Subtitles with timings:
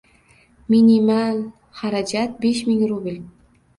[0.73, 1.35] Minimal
[1.81, 3.21] xarajat- besh ming rubl.